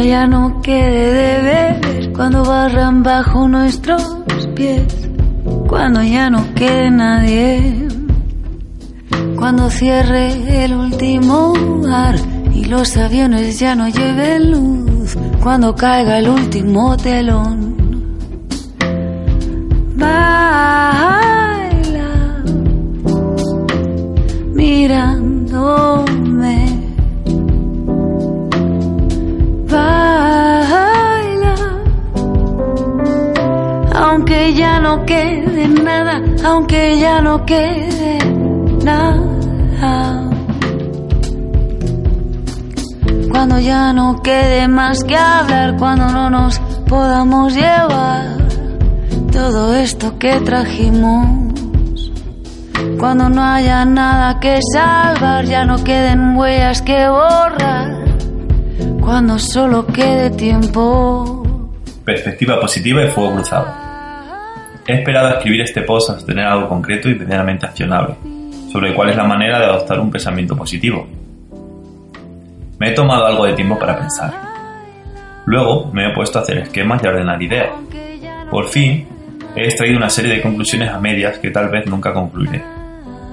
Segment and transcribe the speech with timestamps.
[0.00, 4.18] Ya no quede de ver, cuando barran bajo nuestros
[4.54, 4.86] pies,
[5.68, 7.88] cuando ya no quede nadie,
[9.36, 11.52] cuando cierre el último
[11.82, 12.14] bar
[12.54, 17.76] y los aviones ya no lleven luz, cuando caiga el último telón.
[19.96, 20.92] Baila
[24.54, 26.27] mirándome.
[34.54, 38.18] Ya no quede nada, aunque ya no quede
[38.84, 40.28] nada.
[43.30, 48.36] Cuando ya no quede más que hablar, cuando no nos podamos llevar
[49.30, 52.12] todo esto que trajimos.
[52.98, 58.04] Cuando no haya nada que salvar, ya no queden huellas que borrar.
[59.00, 61.44] Cuando solo quede tiempo.
[62.04, 63.87] Perspectiva positiva y fuego cruzado.
[64.88, 68.14] He esperado escribir este post hasta tener algo concreto y medianamente accionable,
[68.72, 71.06] sobre cuál es la manera de adoptar un pensamiento positivo.
[72.78, 74.32] Me he tomado algo de tiempo para pensar.
[75.44, 77.68] Luego me he puesto a hacer esquemas y a ordenar ideas.
[78.50, 79.06] Por fin,
[79.54, 82.62] he extraído una serie de conclusiones a medias que tal vez nunca concluiré.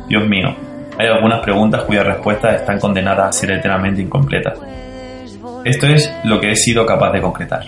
[0.09, 0.53] Dios mío,
[0.99, 4.59] hay algunas preguntas cuyas respuestas están condenadas a ser eternamente incompletas.
[5.63, 7.63] Esto es lo que he sido capaz de concretar.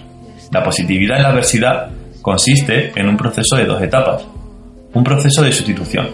[0.52, 1.90] La positividad en la adversidad
[2.28, 4.28] consiste en un proceso de dos etapas.
[4.94, 6.10] Un proceso de sustitución.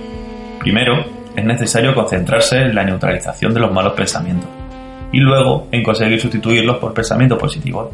[0.59, 1.03] Primero,
[1.36, 4.47] es necesario concentrarse en la neutralización de los malos pensamientos
[5.11, 7.89] y luego en conseguir sustituirlos por pensamientos positivos.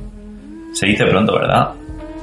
[0.73, 1.70] Se dice pronto, ¿verdad?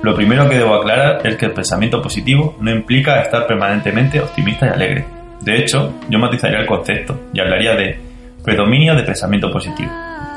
[0.03, 4.67] Lo primero que debo aclarar es que el pensamiento positivo no implica estar permanentemente optimista
[4.67, 5.07] y alegre.
[5.41, 7.99] De hecho, yo matizaría el concepto y hablaría de
[8.45, 9.93] predominio de pensamiento positivo,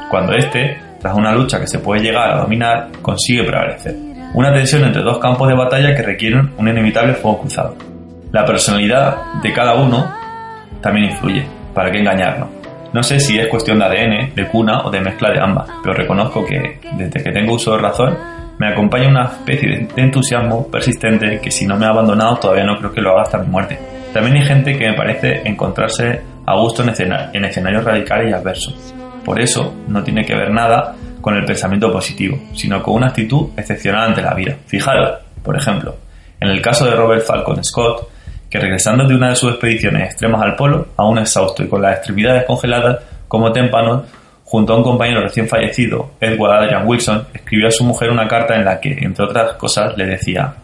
[0.10, 4.09] cuando éste, tras una lucha que se puede llegar a dominar, consigue prevalecer.
[4.34, 7.76] Una tensión entre dos campos de batalla que requieren un inevitable fuego cruzado.
[8.32, 10.14] La personalidad de cada uno
[10.82, 12.50] también influye, para qué engañarnos.
[12.94, 15.96] No sé si es cuestión de ADN, de cuna o de mezcla de ambas, pero
[15.96, 18.18] reconozco que, desde que tengo uso de razón,
[18.60, 22.78] me acompaña una especie de entusiasmo persistente que si no me ha abandonado todavía no
[22.78, 23.80] creo que lo haga hasta mi muerte.
[24.14, 26.90] También hay gente que me parece encontrarse a gusto en,
[27.34, 28.94] en escenarios radicales y adversos.
[29.24, 33.50] Por eso no tiene que ver nada con el pensamiento positivo, sino con una actitud
[33.58, 34.56] excepcional ante la vida.
[34.66, 35.96] Fijaros, por ejemplo,
[36.40, 38.08] en el caso de Robert Falcon Scott,
[38.50, 41.98] que regresando de una de sus expediciones extremas al polo, aún exhausto y con las
[41.98, 44.04] extremidades congeladas como témpanos,
[44.44, 48.56] junto a un compañero recién fallecido, Edward Adrian Wilson, escribió a su mujer una carta
[48.56, 50.56] en la que, entre otras cosas, le decía,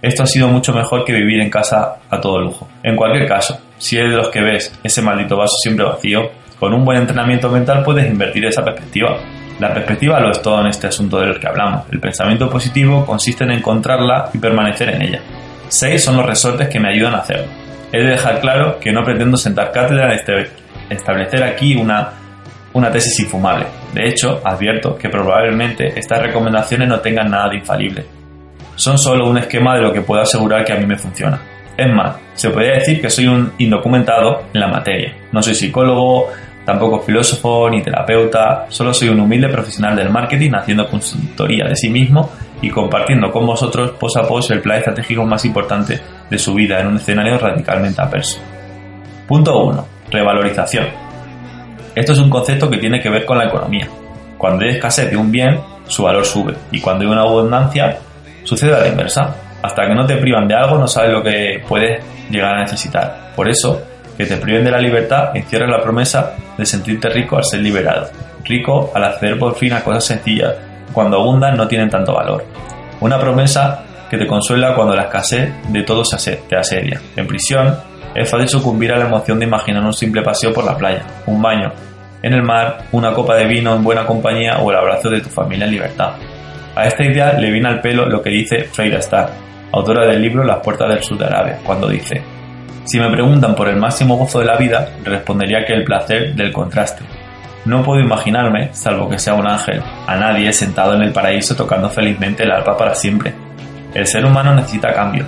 [0.00, 2.68] esto ha sido mucho mejor que vivir en casa a todo lujo.
[2.82, 6.72] En cualquier caso, si eres de los que ves ese maldito vaso siempre vacío, con
[6.72, 9.18] un buen entrenamiento mental puedes invertir esa perspectiva.
[9.60, 11.84] La perspectiva lo es todo en este asunto del que hablamos.
[11.92, 15.20] El pensamiento positivo consiste en encontrarla y permanecer en ella.
[15.68, 17.46] Seis son los resortes que me ayudan a hacerlo.
[17.92, 20.48] He de dejar claro que no pretendo sentar cátedra en
[20.90, 22.10] establecer aquí una,
[22.72, 23.66] una tesis infumable.
[23.92, 28.04] De hecho, advierto que probablemente estas recomendaciones no tengan nada de infalible.
[28.74, 31.40] Son solo un esquema de lo que puedo asegurar que a mí me funciona.
[31.76, 35.14] Es más, se podría decir que soy un indocumentado en la materia.
[35.30, 36.28] No soy psicólogo,
[36.64, 41.90] tampoco filósofo ni terapeuta, solo soy un humilde profesional del marketing haciendo consultoría de sí
[41.90, 42.30] mismo
[42.62, 46.80] y compartiendo con vosotros pos a pos el plan estratégico más importante de su vida
[46.80, 48.38] en un escenario radicalmente adverso.
[49.28, 49.86] Punto 1.
[50.10, 50.86] Revalorización.
[51.94, 53.88] Esto es un concepto que tiene que ver con la economía.
[54.38, 57.98] Cuando hay escasez de un bien, su valor sube y cuando hay una abundancia,
[58.42, 59.36] sucede a la inversa.
[59.62, 63.32] Hasta que no te privan de algo no sabes lo que puedes llegar a necesitar.
[63.34, 63.82] Por eso,
[64.16, 68.08] que te priven de la libertad encierra la promesa de sentirte rico al ser liberado.
[68.44, 70.54] Rico al acceder por fin a cosas sencillas
[70.92, 72.44] cuando abundan no tienen tanto valor.
[73.00, 76.02] Una promesa que te consuela cuando la escasez de todo
[76.48, 77.00] te asedia.
[77.16, 77.76] En prisión,
[78.14, 81.42] es fácil sucumbir a la emoción de imaginar un simple paseo por la playa, un
[81.42, 81.72] baño
[82.22, 85.28] en el mar, una copa de vino en buena compañía o el abrazo de tu
[85.28, 86.12] familia en libertad.
[86.74, 89.28] A esta idea le viene al pelo lo que dice Freida Starr,
[89.72, 92.22] autora del libro Las puertas del sur de Arabia, cuando dice,
[92.84, 96.52] si me preguntan por el máximo gozo de la vida, respondería que el placer del
[96.52, 97.02] contraste,
[97.64, 101.88] no puedo imaginarme, salvo que sea un ángel, a nadie sentado en el paraíso tocando
[101.88, 103.32] felizmente el arpa para siempre.
[103.94, 105.24] El ser humano necesita cambio.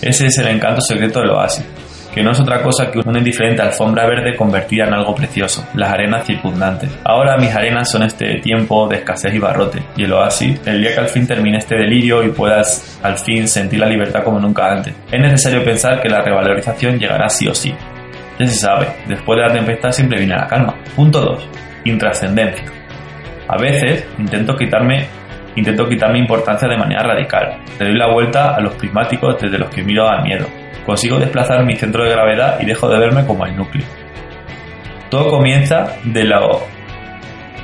[0.00, 1.64] Ese es el encanto secreto del oasis,
[2.14, 5.90] que no es otra cosa que una indiferente alfombra verde convertida en algo precioso, las
[5.90, 6.90] arenas circundantes.
[7.04, 10.94] Ahora mis arenas son este tiempo de escasez y barrote, y el oasis, el día
[10.94, 14.70] que al fin termine este delirio y puedas al fin sentir la libertad como nunca
[14.70, 14.94] antes.
[15.10, 17.74] Es necesario pensar que la revalorización llegará sí o sí.
[18.38, 20.74] Ya se sabe, después de la tempestad siempre viene la calma.
[20.94, 21.48] Punto 2
[21.84, 22.64] intrascendencia.
[23.48, 25.06] A veces intento quitarme
[25.56, 27.58] Intento quitarme importancia de manera radical.
[27.78, 30.48] Le doy la vuelta a los prismáticos desde los que miro al miedo.
[30.86, 33.84] Consigo desplazar mi centro de gravedad y dejo de verme como el núcleo.
[35.10, 36.62] Todo comienza de lo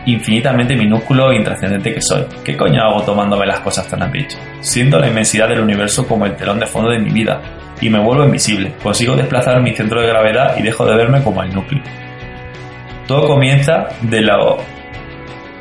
[0.07, 2.25] infinitamente minúsculo e intrascendente que soy.
[2.45, 4.39] ¿Qué coño hago tomándome las cosas tan a pecho?
[4.61, 7.41] Siento la inmensidad del universo como el telón de fondo de mi vida
[7.81, 8.73] y me vuelvo invisible.
[8.83, 11.83] Consigo desplazar mi centro de gravedad y dejo de verme como el núcleo.
[13.07, 14.59] Todo comienza de lo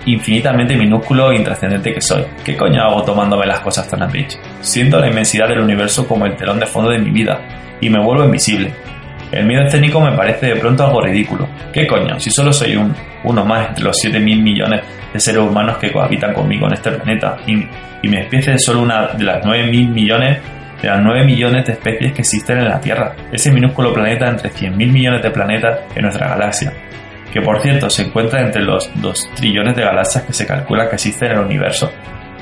[0.06, 2.24] infinitamente minúsculo e intrascendente que soy.
[2.44, 4.38] ¿Qué coño hago tomándome las cosas tan a pecho?
[4.62, 7.40] Siento la inmensidad del universo como el telón de fondo de mi vida
[7.82, 8.74] y me vuelvo invisible.
[9.32, 11.48] El miedo escénico me parece de pronto algo ridículo.
[11.72, 12.20] ¿Qué coño?
[12.20, 14.82] Si solo soy un, uno más entre los 7 mil millones
[15.14, 17.54] de seres humanos que cohabitan conmigo en este planeta y,
[18.02, 20.40] y mi especie es solo una de las 9 mil millones
[20.82, 24.50] de las 9 millones de especies que existen en la Tierra, ese minúsculo planeta entre
[24.50, 26.74] 100 mil millones de planetas en nuestra galaxia,
[27.32, 30.96] que por cierto se encuentra entre los 2 trillones de galaxias que se calcula que
[30.96, 31.92] existen en el universo.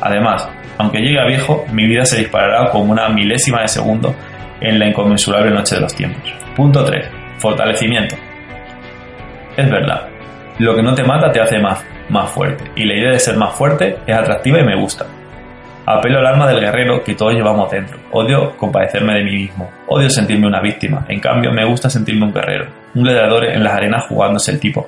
[0.02, 4.16] Además, aunque llegue a viejo, mi vida se disparará como una milésima de segundo
[4.62, 6.34] en la inconmensurable noche de los tiempos.
[6.56, 7.10] Punto 3.
[7.38, 8.16] Fortalecimiento.
[9.56, 10.08] Es verdad,
[10.60, 13.38] lo que no te mata te hace más, más fuerte, y la idea de ser
[13.38, 15.06] más fuerte es atractiva y me gusta.
[15.86, 17.98] Apelo al alma del guerrero que todos llevamos dentro.
[18.12, 19.70] Odio compadecerme de mí mismo.
[19.88, 21.06] Odio sentirme una víctima.
[21.08, 22.66] En cambio, me gusta sentirme un guerrero.
[22.96, 24.88] Un gladiador en las arenas jugándose el tipo.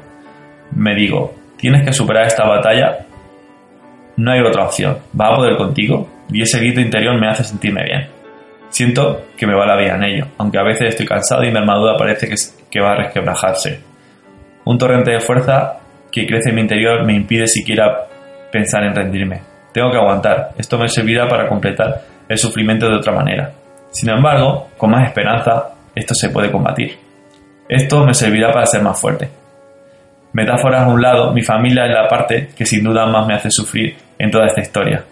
[0.72, 3.06] Me digo, tienes que superar esta batalla.
[4.18, 4.98] No hay otra opción.
[5.20, 6.08] ¿Va a poder contigo?
[6.32, 8.08] Y ese grito interior me hace sentirme bien.
[8.70, 11.58] Siento que me va la vida en ello, aunque a veces estoy cansado y mi
[11.58, 12.36] armadura parece que,
[12.70, 13.80] que va a resquebrajarse.
[14.66, 15.80] Un torrente de fuerza
[16.12, 18.08] que crece en mi interior me impide siquiera
[18.52, 19.42] pensar en rendirme.
[19.74, 20.52] Tengo que aguantar.
[20.58, 23.52] Esto me servirá para completar el sufrimiento de otra manera.
[23.90, 27.09] Sin embargo, con más esperanza, esto se puede combatir.
[27.70, 29.30] Esto me servirá para ser más fuerte.
[30.34, 33.52] Metáforas a un lado, mi familia es la parte que sin duda más me hace
[33.52, 35.04] sufrir en toda esta historia.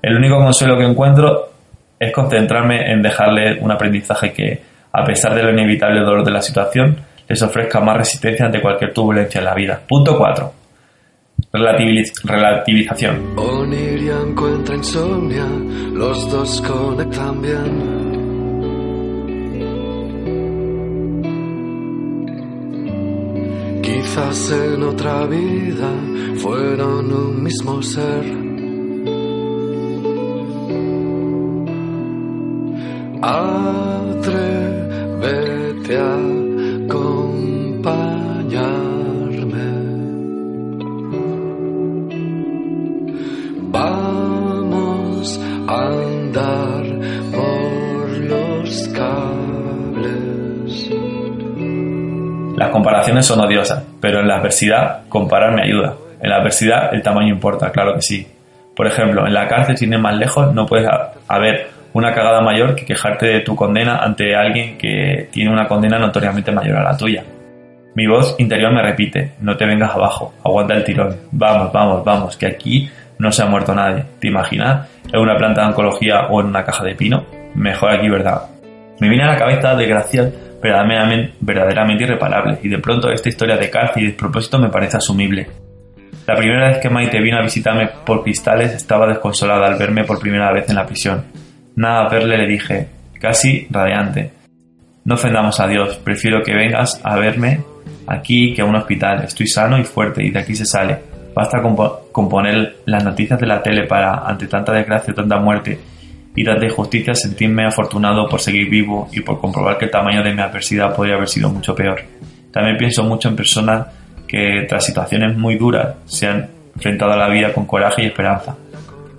[0.00, 1.50] El único consuelo que encuentro
[1.98, 4.62] es concentrarme en dejarle un aprendizaje que,
[4.92, 6.96] a pesar del inevitable dolor de la situación,
[7.28, 9.80] les ofrezca más resistencia ante cualquier turbulencia en la vida.
[9.86, 10.52] Punto 4.
[11.52, 13.34] Relativiz relativización.
[24.18, 25.92] Quizás en otra vida
[26.38, 28.24] fueron un mismo ser.
[33.22, 34.38] Atrévete
[35.98, 36.16] a
[36.84, 39.68] acompañarme.
[43.70, 46.82] Vamos a andar
[47.30, 50.90] por los cables.
[52.56, 55.94] Las comparaciones son odiosas, pero en la adversidad comparar me ayuda.
[56.20, 58.26] En la adversidad el tamaño importa, claro que sí.
[58.74, 62.40] Por ejemplo, en la cárcel, sin ir más lejos, no puedes ha- haber una cagada
[62.40, 66.82] mayor que quejarte de tu condena ante alguien que tiene una condena notoriamente mayor a
[66.84, 67.24] la tuya.
[67.94, 72.36] Mi voz interior me repite, no te vengas abajo, aguanta el tirón, vamos, vamos, vamos,
[72.36, 74.04] que aquí no se ha muerto nadie.
[74.20, 74.86] ¿Te imaginas?
[75.12, 77.24] ¿En una planta de oncología o en una caja de pino?
[77.54, 78.42] Mejor aquí, ¿verdad?
[79.00, 80.28] Me viene a la cabeza desgracias
[80.62, 85.48] verdaderamente, verdaderamente irreparables y de pronto esta historia de cárcel y despropósito me parece asumible.
[86.26, 90.20] La primera vez que Maite vino a visitarme por cristales estaba desconsolada al verme por
[90.20, 91.24] primera vez en la prisión.
[91.76, 92.88] Nada a verle le dije,
[93.20, 94.32] casi radiante.
[95.04, 97.60] No ofendamos a Dios, prefiero que vengas a verme
[98.06, 99.24] aquí que a un hospital.
[99.24, 100.98] Estoy sano y fuerte y de aquí se sale.
[101.34, 105.38] Basta con, po- con poner las noticias de la tele para, ante tanta desgracia, tanta
[105.38, 105.78] muerte
[106.34, 110.32] y tanta injusticia, sentirme afortunado por seguir vivo y por comprobar que el tamaño de
[110.32, 112.02] mi adversidad podría haber sido mucho peor.
[112.52, 113.86] También pienso mucho en personas
[114.26, 118.56] que tras situaciones muy duras se han enfrentado a la vida con coraje y esperanza.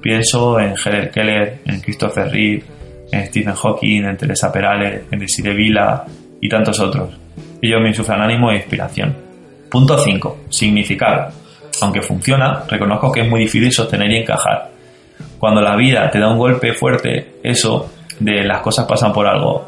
[0.01, 2.63] Pienso en Helen Keller, en Christopher Reeve,
[3.11, 6.05] en Stephen Hawking, en Teresa Perales, en Desiree Vila
[6.39, 7.17] y tantos otros.
[7.61, 9.13] Ellos me insuflan ánimo e inspiración.
[9.69, 10.45] Punto 5.
[10.49, 11.31] Significado.
[11.81, 14.71] Aunque funciona, reconozco que es muy difícil sostener y encajar.
[15.39, 19.65] Cuando la vida te da un golpe fuerte, eso de las cosas pasan por algo,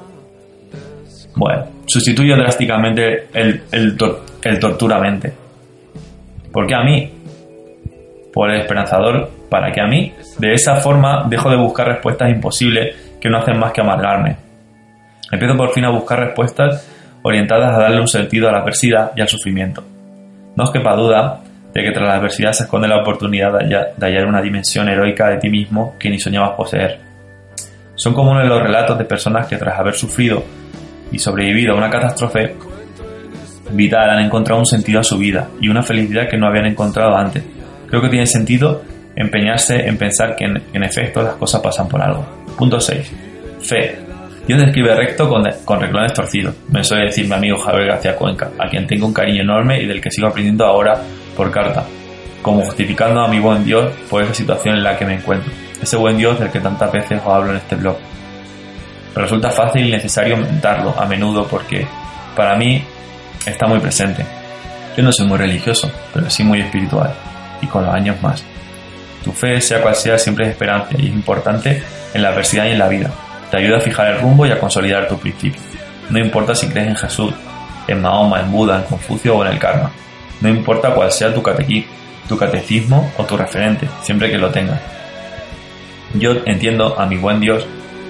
[1.35, 5.33] bueno, sustituyo drásticamente el, el, tor- el torturamente.
[6.51, 7.09] ¿Por qué a mí?
[8.33, 10.13] Por el esperanzador, ¿para qué a mí?
[10.37, 14.35] De esa forma dejo de buscar respuestas imposibles que no hacen más que amargarme.
[15.31, 16.89] Empiezo por fin a buscar respuestas
[17.23, 19.83] orientadas a darle un sentido a la adversidad y al sufrimiento.
[20.55, 21.39] No os quepa duda
[21.73, 25.37] de que tras la adversidad se esconde la oportunidad de hallar, una dimensión heroica de
[25.37, 26.99] ti mismo que ni soñabas poseer.
[27.95, 30.43] Son comunes los relatos de personas que tras haber sufrido
[31.11, 32.55] y sobrevivido a una catástrofe
[33.71, 37.15] vital han encontrado un sentido a su vida y una felicidad que no habían encontrado
[37.15, 37.43] antes.
[37.87, 38.81] Creo que tiene sentido
[39.15, 42.25] empeñarse en pensar que en, en efecto las cosas pasan por algo.
[42.57, 43.11] Punto 6.
[43.61, 43.95] Fe.
[44.47, 46.55] Dios describe recto con, con reclones torcidos.
[46.69, 49.85] Me suele decir mi amigo Javier García Cuenca, a quien tengo un cariño enorme y
[49.85, 50.99] del que sigo aprendiendo ahora
[51.41, 51.83] por carta,
[52.43, 55.51] como justificando a mi buen Dios por esa situación en la que me encuentro.
[55.81, 57.97] Ese buen Dios del que tantas veces os hablo en este blog.
[59.15, 61.87] resulta fácil y necesario darlo a menudo porque
[62.35, 62.83] para mí
[63.43, 64.23] está muy presente.
[64.95, 67.11] Yo no soy muy religioso, pero sí muy espiritual,
[67.59, 68.43] y con los años más.
[69.23, 71.81] Tu fe, sea cual sea, siempre es esperanza y es importante
[72.13, 73.09] en la adversidad y en la vida.
[73.49, 75.59] Te ayuda a fijar el rumbo y a consolidar tu principio.
[76.07, 77.33] No importa si crees en Jesús,
[77.87, 79.91] en Mahoma, en Buda, en Confucio o en el karma.
[80.41, 81.85] No importa cuál sea tu catequí,
[82.27, 84.81] tu catecismo o tu referente, siempre que lo tengas.
[86.15, 87.65] Yo entiendo a mi buen Dios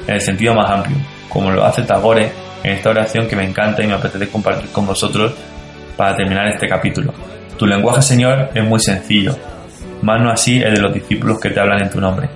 [0.07, 0.97] en el sentido más amplio,
[1.29, 2.31] como lo hace Tagore
[2.63, 5.33] en esta oración que me encanta y me apetece compartir con vosotros
[5.97, 7.13] para terminar este capítulo.
[7.57, 9.37] Tu lenguaje, Señor, es muy sencillo,
[10.01, 12.29] más no así el de los discípulos que te hablan en tu nombre.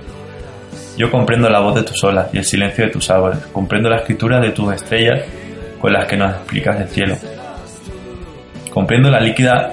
[0.96, 3.98] Yo comprendo la voz de tus olas y el silencio de tus árboles, comprendo la
[3.98, 5.22] escritura de tus estrellas
[5.80, 7.16] con las que nos explicas el cielo.
[8.70, 9.72] Comprendo la líquida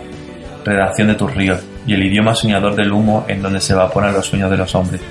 [0.71, 4.25] redacción de tus ríos y el idioma soñador del humo en donde se evaporan los
[4.25, 5.01] sueños de los hombres.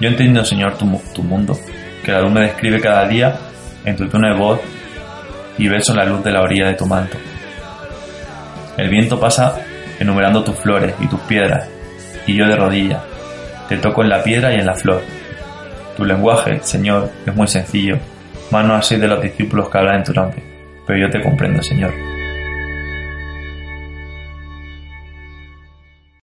[0.00, 1.56] Yo entiendo, Señor, tu, tu mundo,
[2.04, 3.36] que la luz me describe cada día
[3.84, 4.60] en tu tono de voz
[5.58, 7.18] y beso la luz de la orilla de tu manto.
[8.76, 9.60] El viento pasa
[10.00, 11.68] enumerando tus flores y tus piedras,
[12.26, 13.02] y yo de rodillas,
[13.68, 15.02] te toco en la piedra y en la flor.
[15.96, 17.98] Tu lenguaje, Señor, es muy sencillo,
[18.50, 20.42] más no así de los discípulos que hablan en tu nombre,
[20.86, 21.92] pero yo te comprendo, Señor.